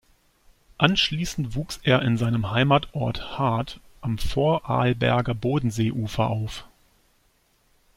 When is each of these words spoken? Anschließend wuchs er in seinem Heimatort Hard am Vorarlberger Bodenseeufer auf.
Anschließend 0.79 1.53
wuchs 1.55 1.79
er 1.83 2.01
in 2.01 2.17
seinem 2.17 2.49
Heimatort 2.49 3.37
Hard 3.37 3.79
am 4.01 4.17
Vorarlberger 4.17 5.35
Bodenseeufer 5.35 6.25
auf. 6.27 6.67